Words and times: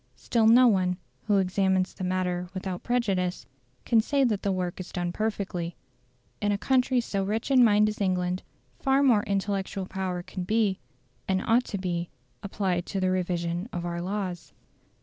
Still 0.15 0.47
no 0.47 0.67
one, 0.67 0.97
who 1.27 1.37
examines 1.37 1.93
the 1.93 2.03
matter 2.03 2.47
without 2.55 2.81
prejudice, 2.81 3.45
can 3.85 4.01
say 4.01 4.23
that 4.23 4.41
the 4.41 4.51
work 4.51 4.79
is 4.79 4.91
done 4.91 5.11
perfectly. 5.11 5.75
In 6.41 6.51
a 6.51 6.57
country 6.57 6.99
so 6.99 7.23
rich 7.23 7.51
in 7.51 7.63
mind 7.63 7.87
as 7.87 8.01
England, 8.01 8.41
far 8.79 9.03
more 9.03 9.21
intellectual 9.21 9.85
power 9.85 10.23
can 10.23 10.43
be, 10.43 10.79
and 11.27 11.39
ought 11.45 11.65
to 11.65 11.77
be, 11.77 12.09
applied 12.41 12.87
to 12.87 12.99
the 12.99 13.11
revision 13.11 13.69
of 13.71 13.85
our 13.85 14.01
laws. 14.01 14.53